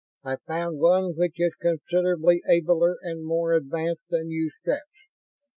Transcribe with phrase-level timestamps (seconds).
[0.23, 4.89] I found one which is considerably abler and more advanced than you Stretts.